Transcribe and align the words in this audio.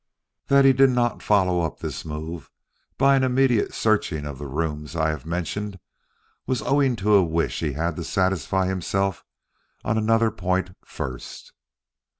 That 0.47 0.65
he 0.65 0.73
did 0.73 0.89
not 0.89 1.21
follow 1.21 1.61
up 1.61 1.77
this 1.77 2.03
move 2.03 2.49
by 2.97 3.15
an 3.15 3.23
immediate 3.23 3.71
searching 3.71 4.25
of 4.25 4.39
the 4.39 4.47
rooms 4.47 4.95
I 4.95 5.09
have 5.09 5.27
mentioned 5.27 5.79
was 6.47 6.63
owing 6.63 6.95
to 6.95 7.13
a 7.13 7.23
wish 7.23 7.59
he 7.59 7.73
had 7.73 7.97
to 7.97 8.03
satisfy 8.03 8.65
himself 8.65 9.23
on 9.85 9.99
another 9.99 10.31
point 10.31 10.75
first. 10.83 11.53